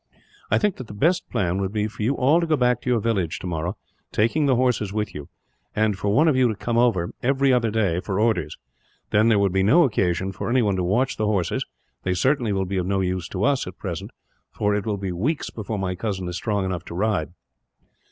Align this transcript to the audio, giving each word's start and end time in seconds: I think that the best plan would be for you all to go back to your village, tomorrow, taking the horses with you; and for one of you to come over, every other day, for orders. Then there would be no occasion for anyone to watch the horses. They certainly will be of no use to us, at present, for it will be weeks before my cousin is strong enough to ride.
I 0.49 0.57
think 0.57 0.77
that 0.77 0.87
the 0.87 0.95
best 0.95 1.29
plan 1.29 1.61
would 1.61 1.71
be 1.71 1.87
for 1.87 2.01
you 2.01 2.15
all 2.15 2.41
to 2.41 2.47
go 2.47 2.57
back 2.57 2.81
to 2.81 2.89
your 2.89 2.99
village, 2.99 3.37
tomorrow, 3.37 3.77
taking 4.11 4.47
the 4.47 4.55
horses 4.55 4.91
with 4.91 5.13
you; 5.13 5.29
and 5.75 5.95
for 5.95 6.09
one 6.11 6.27
of 6.27 6.35
you 6.35 6.47
to 6.47 6.55
come 6.55 6.75
over, 6.79 7.13
every 7.21 7.53
other 7.53 7.69
day, 7.69 7.99
for 7.99 8.19
orders. 8.19 8.57
Then 9.11 9.27
there 9.27 9.37
would 9.37 9.53
be 9.53 9.61
no 9.61 9.83
occasion 9.83 10.31
for 10.31 10.49
anyone 10.49 10.75
to 10.77 10.83
watch 10.83 11.17
the 11.17 11.27
horses. 11.27 11.63
They 12.01 12.15
certainly 12.15 12.51
will 12.51 12.65
be 12.65 12.77
of 12.77 12.87
no 12.87 13.01
use 13.01 13.27
to 13.27 13.43
us, 13.43 13.67
at 13.67 13.77
present, 13.77 14.09
for 14.51 14.73
it 14.73 14.87
will 14.87 14.97
be 14.97 15.11
weeks 15.11 15.51
before 15.51 15.77
my 15.77 15.93
cousin 15.93 16.27
is 16.27 16.35
strong 16.35 16.65
enough 16.65 16.83
to 16.85 16.95
ride. 16.95 17.33